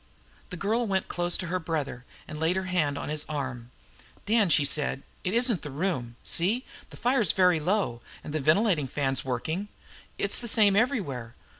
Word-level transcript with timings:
The 0.49 0.57
girl 0.57 0.87
went 0.87 1.07
close 1.09 1.37
to 1.37 1.45
her 1.45 1.59
brother, 1.59 2.05
and 2.27 2.39
laid 2.39 2.55
her 2.55 2.63
hand 2.65 2.97
on 2.97 3.09
his 3.09 3.23
arm. 3.29 3.69
"Dan," 4.25 4.49
she 4.49 4.65
said, 4.65 5.03
"it 5.23 5.31
isn't 5.35 5.61
the 5.61 5.69
room. 5.69 6.15
See, 6.23 6.65
the 6.89 6.97
fire's 6.97 7.33
very 7.33 7.59
low, 7.59 8.01
and 8.23 8.33
the 8.33 8.39
ventilating 8.39 8.87
fan's 8.87 9.23
working. 9.23 9.67
It's 10.17 10.39
the 10.39 10.47
same 10.47 10.75
everywhere. 10.75 11.35